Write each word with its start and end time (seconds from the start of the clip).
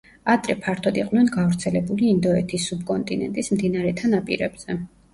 ადრე 0.35 0.53
ფართოდ 0.63 0.97
იყვნენ 1.01 1.29
გავრცელებული 1.35 2.09
ინდოეთის 2.15 2.67
სუბკონტინენტის 2.73 3.55
მდინარეთა 3.57 4.15
ნაპირებზე. 4.19 4.85